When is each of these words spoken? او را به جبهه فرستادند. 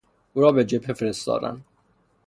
او 0.33 0.41
را 0.41 0.51
به 0.51 0.65
جبهه 0.65 0.93
فرستادند. 0.93 1.65